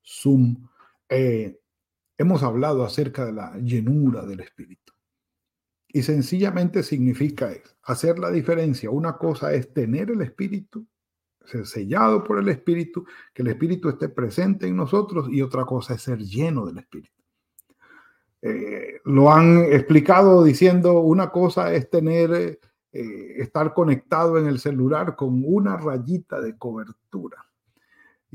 Zoom. 0.03 0.67
Eh, 1.09 1.59
hemos 2.17 2.43
hablado 2.43 2.83
acerca 2.83 3.25
de 3.25 3.33
la 3.33 3.57
llenura 3.57 4.25
del 4.25 4.39
Espíritu. 4.39 4.92
Y 5.93 6.03
sencillamente 6.03 6.83
significa 6.83 7.51
hacer 7.83 8.19
la 8.19 8.31
diferencia. 8.31 8.89
Una 8.89 9.17
cosa 9.17 9.53
es 9.53 9.71
tener 9.73 10.11
el 10.11 10.21
Espíritu 10.21 10.85
ser 11.45 11.65
sellado 11.65 12.23
por 12.23 12.39
el 12.39 12.49
Espíritu, 12.49 13.05
que 13.33 13.41
el 13.41 13.49
Espíritu 13.49 13.89
esté 13.89 14.09
presente 14.09 14.67
en 14.67 14.75
nosotros 14.75 15.27
y 15.29 15.41
otra 15.41 15.65
cosa 15.65 15.95
es 15.95 16.01
ser 16.01 16.19
lleno 16.19 16.65
del 16.65 16.77
Espíritu. 16.79 17.13
Eh, 18.41 18.99
lo 19.05 19.31
han 19.31 19.57
explicado 19.71 20.43
diciendo 20.43 20.99
una 20.99 21.31
cosa 21.31 21.73
es 21.73 21.89
tener, 21.89 22.59
eh, 22.91 23.33
estar 23.37 23.73
conectado 23.73 24.37
en 24.37 24.47
el 24.47 24.59
celular 24.59 25.15
con 25.15 25.43
una 25.45 25.77
rayita 25.77 26.41
de 26.41 26.57
cobertura 26.57 27.42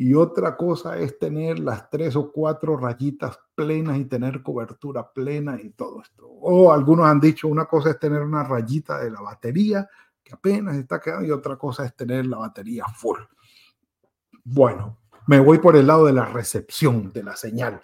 y 0.01 0.15
otra 0.15 0.57
cosa 0.57 0.97
es 0.97 1.19
tener 1.19 1.59
las 1.59 1.91
tres 1.91 2.17
o 2.17 2.31
cuatro 2.33 2.77
rayitas 2.77 3.39
plenas 3.55 3.99
y 3.99 4.05
tener 4.05 4.43
cobertura 4.43 5.13
plena 5.13 5.61
y 5.61 5.71
todo 5.71 6.01
esto. 6.01 6.27
O 6.27 6.73
algunos 6.73 7.07
han 7.07 7.21
dicho 7.21 7.49
una 7.49 7.67
cosa 7.67 7.91
es 7.91 7.99
tener 7.99 8.23
una 8.23 8.45
rayita 8.45 8.99
de 8.99 9.11
la 9.11 9.21
batería 9.21 9.89
apenas 10.33 10.77
está 10.77 11.01
quedando 11.01 11.27
y 11.27 11.31
otra 11.31 11.57
cosa 11.57 11.85
es 11.85 11.95
tener 11.95 12.27
la 12.27 12.39
batería 12.39 12.85
full. 12.87 13.21
Bueno, 14.45 14.99
me 15.27 15.41
voy 15.41 15.59
por 15.59 15.77
el 15.77 15.87
lado 15.87 16.07
de 16.07 16.13
la 16.13 16.25
recepción 16.25 17.13
de 17.13 17.23
la 17.23 17.37
señal. 17.37 17.83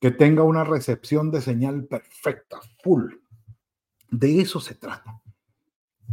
Que 0.00 0.10
tenga 0.10 0.42
una 0.42 0.64
recepción 0.64 1.30
de 1.30 1.40
señal 1.40 1.84
perfecta, 1.84 2.60
full. 2.82 3.14
De 4.10 4.40
eso 4.40 4.60
se 4.60 4.74
trata. 4.74 5.20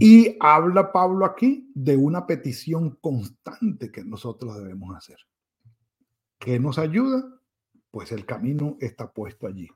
Y 0.04 0.36
habla 0.40 0.92
Pablo 0.92 1.28
aquí 1.28 1.72
de 1.76 1.96
una 1.96 2.26
petición 2.26 2.98
constante 3.02 3.92
que 3.92 4.04
nosotros 4.04 4.58
debemos 4.58 4.98
hacer. 4.98 5.18
¿Qué 6.40 6.60
nos 6.60 6.80
ayuda? 6.80 7.40
Pues 7.92 8.12
el 8.12 8.26
camino 8.26 8.78
está 8.80 9.14
puesto 9.14 9.46
allí. 9.46 9.70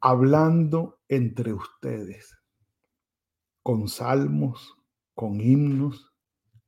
Hablando 0.00 0.98
entre 1.06 1.52
ustedes 1.52 2.36
con 3.62 3.86
salmos, 3.86 4.76
con 5.14 5.40
himnos, 5.40 6.12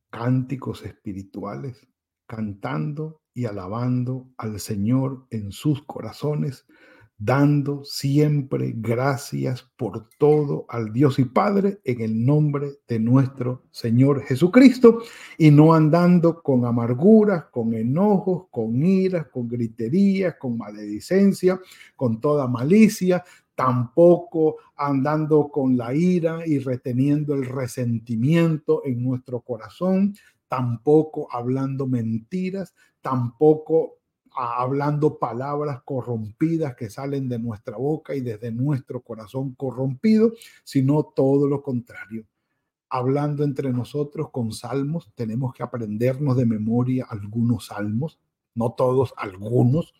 cánticos 0.09 0.85
espirituales, 0.85 1.85
cantando 2.27 3.23
y 3.33 3.43
alabando 3.43 4.29
al 4.37 4.61
Señor 4.61 5.27
en 5.31 5.51
sus 5.51 5.83
corazones, 5.83 6.65
dando 7.17 7.85
siempre 7.85 8.73
gracias 8.75 9.63
por 9.77 10.09
todo 10.17 10.65
al 10.67 10.91
Dios 10.91 11.17
y 11.17 11.25
Padre 11.25 11.79
en 11.85 12.01
el 12.01 12.25
nombre 12.25 12.71
de 12.87 12.99
nuestro 12.99 13.63
Señor 13.71 14.21
Jesucristo 14.23 14.99
y 15.37 15.49
no 15.49 15.73
andando 15.73 16.41
con 16.41 16.65
amarguras, 16.65 17.45
con 17.45 17.73
enojos, 17.73 18.47
con 18.51 18.83
iras, 18.85 19.27
con 19.27 19.47
griterías, 19.47 20.35
con 20.35 20.57
maledicencia, 20.57 21.59
con 21.95 22.19
toda 22.19 22.47
malicia, 22.47 23.23
tampoco 23.55 24.57
andando 24.75 25.47
con 25.47 25.77
la 25.77 25.95
ira 25.95 26.45
y 26.45 26.59
reteniendo 26.59 27.33
el 27.33 27.45
resentimiento 27.45 28.81
en 28.85 29.01
nuestro 29.01 29.39
corazón, 29.39 30.13
tampoco 30.49 31.29
hablando 31.31 31.87
mentiras, 31.87 32.75
tampoco 33.01 33.99
hablando 34.35 35.17
palabras 35.17 35.81
corrompidas 35.83 36.75
que 36.75 36.89
salen 36.89 37.29
de 37.29 37.39
nuestra 37.39 37.77
boca 37.77 38.15
y 38.15 38.21
desde 38.21 38.51
nuestro 38.51 39.01
corazón 39.01 39.55
corrompido, 39.55 40.33
sino 40.63 41.03
todo 41.03 41.47
lo 41.47 41.61
contrario. 41.63 42.25
Hablando 42.89 43.43
entre 43.43 43.71
nosotros 43.71 44.29
con 44.31 44.51
salmos, 44.51 45.11
tenemos 45.15 45.53
que 45.53 45.63
aprendernos 45.63 46.37
de 46.37 46.45
memoria 46.45 47.05
algunos 47.09 47.67
salmos, 47.67 48.19
no 48.53 48.73
todos, 48.73 49.13
algunos, 49.17 49.93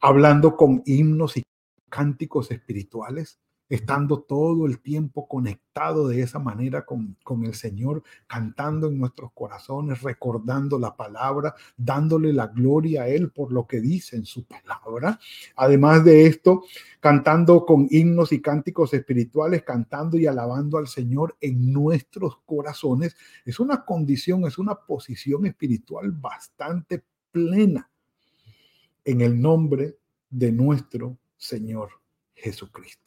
hablando 0.00 0.56
con 0.56 0.82
himnos 0.86 1.36
y 1.36 1.44
cánticos 1.88 2.50
espirituales, 2.50 3.38
estando 3.68 4.20
todo 4.20 4.66
el 4.66 4.80
tiempo 4.80 5.26
conectado 5.26 6.08
de 6.08 6.20
esa 6.20 6.38
manera 6.38 6.84
con, 6.84 7.16
con, 7.24 7.44
el 7.44 7.54
Señor, 7.54 8.02
cantando 8.26 8.88
en 8.88 8.98
nuestros 8.98 9.32
corazones, 9.32 10.02
recordando 10.02 10.78
la 10.78 10.96
palabra, 10.96 11.54
dándole 11.76 12.32
la 12.32 12.48
gloria 12.48 13.02
a 13.02 13.08
Él 13.08 13.30
por 13.30 13.52
lo 13.52 13.66
que 13.66 13.80
dice 13.80 14.16
en 14.16 14.24
su 14.24 14.44
palabra. 14.44 15.18
Además 15.56 16.04
de 16.04 16.26
esto, 16.26 16.64
cantando 17.00 17.64
con 17.64 17.86
himnos 17.90 18.32
y 18.32 18.40
cánticos 18.40 18.94
espirituales, 18.94 19.62
cantando 19.62 20.16
y 20.18 20.26
alabando 20.26 20.78
al 20.78 20.88
Señor 20.88 21.36
en 21.40 21.72
nuestros 21.72 22.38
corazones, 22.44 23.16
es 23.44 23.58
una 23.58 23.84
condición, 23.84 24.44
es 24.46 24.58
una 24.58 24.74
posición 24.74 25.46
espiritual 25.46 26.12
bastante 26.12 27.02
plena 27.30 27.90
en 29.04 29.20
el 29.20 29.40
nombre 29.40 29.98
de 30.30 30.52
nuestro 30.52 31.18
Señor 31.36 31.90
Jesucristo. 32.34 33.03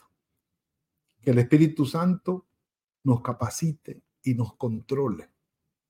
Que 1.28 1.32
el 1.32 1.40
Espíritu 1.40 1.86
Santo 1.86 2.46
nos 3.04 3.20
capacite 3.20 4.02
y 4.24 4.34
nos 4.34 4.56
controle 4.56 5.28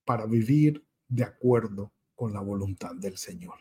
para 0.04 0.26
vivir 0.26 0.84
de 1.08 1.26
acuerdo 1.26 1.93
con 2.15 2.34
la 2.34 2.39
voluntad 2.39 2.95
del 2.95 3.17
Señor. 3.17 3.54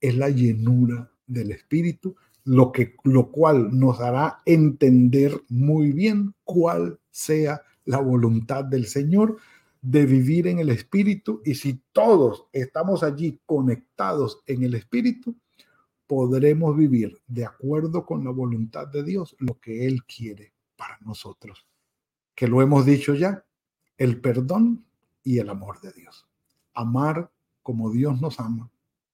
Es 0.00 0.16
la 0.16 0.28
llenura 0.28 1.08
del 1.28 1.52
Espíritu, 1.52 2.16
lo, 2.42 2.72
que, 2.72 2.96
lo 3.04 3.30
cual 3.30 3.78
nos 3.78 4.00
hará 4.00 4.38
entender 4.44 5.40
muy 5.48 5.92
bien 5.92 6.34
cuál 6.42 6.98
sea 7.12 7.62
la 7.84 8.00
voluntad 8.00 8.64
del 8.64 8.86
Señor 8.86 9.36
de 9.80 10.06
vivir 10.06 10.48
en 10.48 10.58
el 10.58 10.70
Espíritu. 10.70 11.42
Y 11.44 11.54
si 11.54 11.80
todos 11.92 12.46
estamos 12.52 13.04
allí 13.04 13.38
conectados 13.46 14.42
en 14.48 14.64
el 14.64 14.74
Espíritu, 14.74 15.36
podremos 16.08 16.76
vivir 16.76 17.22
de 17.28 17.44
acuerdo 17.44 18.04
con 18.04 18.24
la 18.24 18.32
voluntad 18.32 18.88
de 18.88 19.04
Dios 19.04 19.36
lo 19.38 19.60
que 19.60 19.86
Él 19.86 20.02
quiere 20.06 20.54
para 20.80 20.98
nosotros. 21.02 21.66
Que 22.34 22.48
lo 22.48 22.62
hemos 22.62 22.86
dicho 22.86 23.14
ya, 23.14 23.44
el 23.98 24.18
perdón 24.20 24.86
y 25.22 25.38
el 25.38 25.50
amor 25.50 25.80
de 25.82 25.92
Dios. 25.92 26.26
Amar 26.72 27.30
como 27.62 27.90
Dios 27.90 28.18
nos 28.22 28.40
ama 28.40 28.70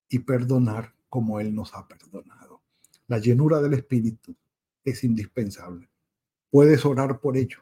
y 0.07 0.19
perdonar 0.19 0.95
como 1.09 1.41
Él 1.41 1.53
nos 1.53 1.73
ha 1.73 1.85
perdonado. 1.85 2.61
La 3.07 3.19
llenura 3.19 3.61
del 3.61 3.73
Espíritu 3.73 4.33
es 4.85 5.03
indispensable. 5.03 5.89
Puedes 6.49 6.85
orar 6.85 7.19
por 7.19 7.35
ello. 7.35 7.57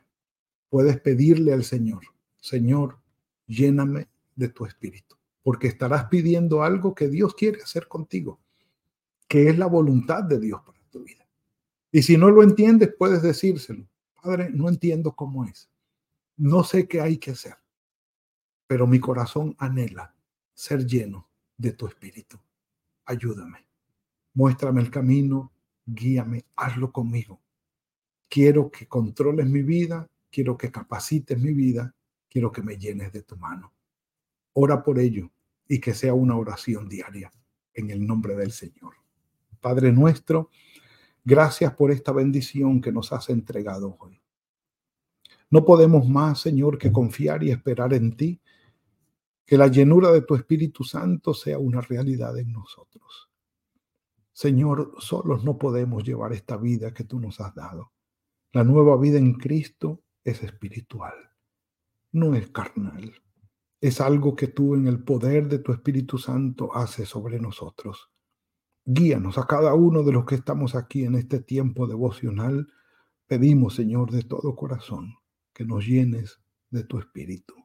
Puedes 0.70 1.00
pedirle 1.02 1.54
al 1.54 1.64
Señor, 1.64 2.04
Señor, 2.38 3.00
lléname 3.48 4.08
de 4.36 4.50
tu 4.50 4.66
Espíritu, 4.66 5.16
porque 5.42 5.68
estarás 5.68 6.06
pidiendo 6.06 6.62
algo 6.62 6.94
que 6.94 7.08
Dios 7.08 7.34
quiere 7.34 7.64
hacer 7.64 7.88
contigo 7.88 8.40
que 9.28 9.50
es 9.50 9.58
la 9.58 9.66
voluntad 9.66 10.24
de 10.24 10.40
Dios 10.40 10.62
para 10.66 10.80
tu 10.92 11.04
vida. 11.04 11.28
Y 11.92 12.04
si 12.04 12.18
no 12.18 12.30
lo 12.30 12.44
entiendes, 12.44 12.94
puedes 12.98 13.22
decírselo. 13.22 13.86
Padre, 14.26 14.50
no 14.50 14.70
entiendo 14.70 15.16
cómo 15.16 15.46
es. 15.46 15.70
No 16.36 16.64
sé 16.64 16.88
qué 16.88 17.00
hay 17.00 17.20
que 17.20 17.32
hacer. 17.32 17.56
pero 18.68 18.88
mi 18.88 19.00
corazón 19.00 19.56
anhela 19.60 20.16
ser 20.56 20.88
lleno 20.88 21.30
de 21.56 21.74
tu 21.74 21.86
espíritu. 21.86 22.40
Ayúdame, 23.06 23.68
muéstrame 24.34 24.82
el 24.82 24.90
camino, 24.90 25.52
guíame, 25.86 26.46
hazlo 26.56 26.92
conmigo. 26.92 27.40
Quiero 28.28 28.72
que 28.72 28.88
controles 28.88 29.46
mi 29.48 29.62
vida, 29.62 30.10
quiero 30.32 30.58
que 30.58 30.72
capacites 30.72 31.40
mi 31.40 31.54
vida, 31.54 31.94
quiero 32.28 32.52
que 32.52 32.64
me 32.64 32.76
llenes 32.80 33.12
de 33.14 33.22
tu 33.22 33.38
mano. 33.38 33.72
Ora 34.54 34.84
por 34.84 34.98
ello 34.98 35.30
y 35.68 35.80
que 35.80 35.94
sea 35.94 36.16
una 36.16 36.36
oración 36.36 36.90
diaria 36.90 37.32
en 37.76 37.92
el 37.92 38.08
nombre 38.08 38.36
del 38.36 38.52
Señor. 38.52 38.96
Padre 39.62 39.92
nuestro, 39.92 40.50
gracias 41.26 41.74
por 41.74 41.92
esta 41.92 42.12
bendición 42.12 42.80
que 42.80 42.92
nos 42.92 43.12
has 43.12 43.30
entregado 43.30 43.98
hoy. 44.00 44.22
No 45.50 45.66
podemos 45.66 46.08
más, 46.08 46.40
Señor, 46.40 46.78
que 46.78 46.92
confiar 46.92 47.44
y 47.44 47.52
esperar 47.52 47.94
en 47.94 48.16
ti, 48.16 48.42
que 49.46 49.58
la 49.58 49.68
llenura 49.68 50.12
de 50.12 50.22
tu 50.22 50.36
Espíritu 50.36 50.84
Santo 50.84 51.34
sea 51.34 51.60
una 51.60 51.82
realidad 51.82 52.38
en 52.38 52.52
nosotros. 52.52 53.30
Señor, 54.32 54.96
solos 55.00 55.44
no 55.44 55.58
podemos 55.58 56.04
llevar 56.04 56.34
esta 56.34 56.58
vida 56.58 56.94
que 56.94 57.04
tú 57.04 57.20
nos 57.20 57.40
has 57.40 57.54
dado. 57.56 57.92
La 58.52 58.64
nueva 58.64 58.98
vida 58.98 59.18
en 59.18 59.34
Cristo 59.34 60.02
es 60.24 60.44
espiritual, 60.44 61.14
no 62.12 62.36
es 62.36 62.50
carnal. 62.50 63.14
Es 63.80 64.02
algo 64.02 64.36
que 64.36 64.48
tú 64.48 64.74
en 64.76 64.88
el 64.88 65.04
poder 65.04 65.48
de 65.48 65.60
tu 65.60 65.72
Espíritu 65.72 66.18
Santo 66.18 66.76
haces 66.76 67.08
sobre 67.08 67.40
nosotros. 67.40 68.10
Guíanos 68.88 69.40
a 69.40 69.48
cada 69.48 69.74
uno 69.74 70.04
de 70.04 70.12
los 70.12 70.26
que 70.26 70.36
estamos 70.36 70.76
aquí 70.76 71.06
en 71.06 71.16
este 71.16 71.40
tiempo 71.40 71.88
devocional. 71.88 72.68
Pedimos, 73.26 73.74
Señor, 73.74 74.12
de 74.12 74.22
todo 74.22 74.56
corazón, 74.56 75.16
que 75.54 75.66
nos 75.66 75.88
llenes 75.88 76.40
de 76.70 76.84
tu 76.84 77.00
Espíritu 77.00 77.56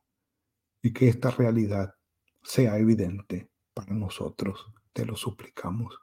y 0.81 0.95
que 0.95 1.09
esta 1.09 1.31
realidad 1.31 1.95
sea 2.43 2.79
evidente 2.79 3.51
para 3.75 3.95
nosotros. 3.95 4.73
Te 4.95 5.05
lo 5.05 5.15
suplicamos. 5.15 5.99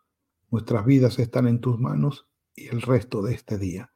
Nuestras 0.52 0.86
vidas 0.86 1.18
están 1.18 1.48
en 1.48 1.62
tus 1.62 1.80
manos 1.80 2.28
y 2.56 2.68
el 2.68 2.84
resto 2.84 3.24
de 3.24 3.34
este 3.34 3.58
día. 3.58 3.92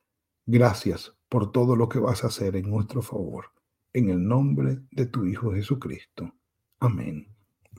Gracias 0.48 1.16
por 1.30 1.52
todo 1.52 1.76
lo 1.76 1.88
que 1.88 2.00
vas 2.00 2.24
a 2.24 2.28
hacer 2.28 2.56
en 2.56 2.68
nuestro 2.68 3.04
favor. 3.04 3.52
En 3.94 4.10
el 4.10 4.28
nombre 4.28 4.80
de 4.90 5.06
tu 5.06 5.26
Hijo 5.26 5.52
Jesucristo. 5.52 6.34
Amén 6.80 7.28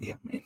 y 0.00 0.12
amén. 0.12 0.44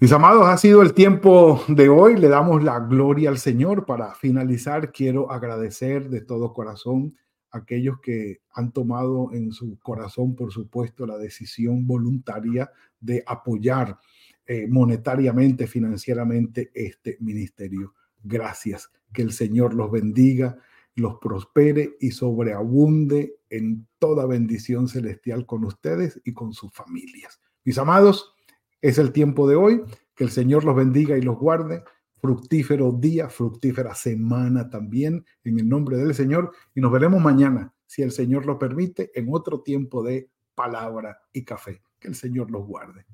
Mis 0.00 0.12
amados, 0.12 0.46
ha 0.46 0.56
sido 0.56 0.82
el 0.82 0.94
tiempo 0.94 1.64
de 1.66 1.88
hoy. 1.88 2.16
Le 2.16 2.28
damos 2.28 2.62
la 2.62 2.78
gloria 2.78 3.30
al 3.30 3.38
Señor. 3.38 3.84
Para 3.84 4.14
finalizar, 4.14 4.92
quiero 4.92 5.32
agradecer 5.32 6.08
de 6.08 6.20
todo 6.20 6.52
corazón 6.52 7.16
aquellos 7.50 7.98
que 8.00 8.40
han 8.52 8.72
tomado 8.72 9.30
en 9.32 9.50
su 9.50 9.78
corazón, 9.80 10.36
por 10.36 10.52
supuesto, 10.52 11.06
la 11.06 11.18
decisión 11.18 11.86
voluntaria 11.86 12.70
de 13.00 13.24
apoyar 13.26 13.98
eh, 14.46 14.66
monetariamente, 14.68 15.66
financieramente 15.66 16.70
este 16.74 17.16
ministerio. 17.20 17.94
Gracias. 18.22 18.90
Que 19.12 19.22
el 19.22 19.32
Señor 19.32 19.74
los 19.74 19.90
bendiga, 19.90 20.58
los 20.94 21.16
prospere 21.18 21.96
y 21.98 22.12
sobreabunde 22.12 23.38
en 23.50 23.88
toda 23.98 24.26
bendición 24.26 24.86
celestial 24.86 25.46
con 25.46 25.64
ustedes 25.64 26.20
y 26.24 26.34
con 26.34 26.52
sus 26.52 26.72
familias. 26.72 27.40
Mis 27.64 27.78
amados, 27.78 28.34
es 28.80 28.98
el 28.98 29.12
tiempo 29.12 29.48
de 29.48 29.56
hoy. 29.56 29.82
Que 30.14 30.24
el 30.24 30.30
Señor 30.30 30.64
los 30.64 30.74
bendiga 30.74 31.16
y 31.16 31.22
los 31.22 31.38
guarde 31.38 31.84
fructífero 32.20 32.92
día, 32.92 33.28
fructífera 33.28 33.94
semana 33.94 34.68
también, 34.68 35.24
en 35.44 35.58
el 35.58 35.68
nombre 35.68 35.96
del 35.96 36.14
Señor. 36.14 36.52
Y 36.74 36.80
nos 36.80 36.92
veremos 36.92 37.22
mañana, 37.22 37.72
si 37.86 38.02
el 38.02 38.12
Señor 38.12 38.46
lo 38.46 38.58
permite, 38.58 39.10
en 39.14 39.28
otro 39.30 39.62
tiempo 39.62 40.02
de 40.02 40.30
palabra 40.54 41.20
y 41.32 41.44
café. 41.44 41.82
Que 41.98 42.08
el 42.08 42.14
Señor 42.14 42.50
los 42.50 42.66
guarde. 42.66 43.06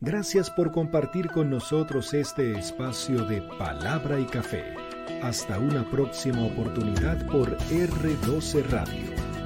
Gracias 0.00 0.50
por 0.50 0.72
compartir 0.72 1.30
con 1.30 1.48
nosotros 1.48 2.12
este 2.12 2.58
espacio 2.58 3.24
de 3.24 3.40
palabra 3.58 4.20
y 4.20 4.26
café. 4.26 4.74
Hasta 5.22 5.58
una 5.58 5.88
próxima 5.90 6.44
oportunidad 6.44 7.26
por 7.30 7.56
R12 7.56 8.62
Radio. 8.64 9.35